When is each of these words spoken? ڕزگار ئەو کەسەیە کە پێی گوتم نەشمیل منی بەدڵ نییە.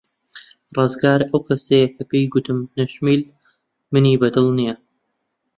ڕزگار 0.75 1.19
ئەو 1.29 1.39
کەسەیە 1.47 1.87
کە 1.95 2.03
پێی 2.09 2.25
گوتم 2.33 2.57
نەشمیل 2.77 3.21
منی 3.91 4.19
بەدڵ 4.21 4.47
نییە. 4.57 4.75